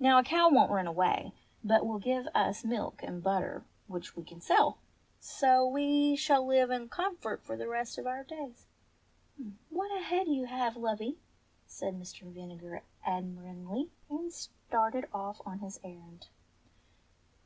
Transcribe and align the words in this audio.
Now 0.00 0.18
a 0.18 0.22
cow 0.24 0.48
won*t 0.48 0.72
run 0.72 0.86
away, 0.86 1.34
but 1.62 1.84
will 1.86 1.98
give 1.98 2.26
us 2.34 2.64
milk 2.64 3.02
and 3.02 3.22
butter, 3.22 3.64
which 3.86 4.16
we 4.16 4.24
can 4.24 4.40
sell. 4.40 4.78
So 5.20 5.66
we 5.68 6.16
shall 6.16 6.46
live 6.46 6.70
in 6.70 6.88
comfort 6.88 7.44
for 7.44 7.54
the 7.54 7.68
rest 7.68 7.98
of 7.98 8.06
our 8.06 8.24
days." 8.24 8.64
"What 9.68 9.94
a 9.94 10.02
head 10.02 10.26
you 10.26 10.46
have, 10.46 10.74
lovey," 10.74 11.18
said 11.66 12.00
Mr. 12.00 12.22
Vinegar 12.32 12.82
ad 13.04 13.24
miringly, 13.36 13.90
and 14.08 14.32
started 14.32 15.04
ofl^ 15.12 15.46
on 15.46 15.58
his 15.58 15.78
errand. 15.84 16.28